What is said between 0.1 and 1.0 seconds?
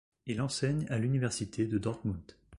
Il enseigne à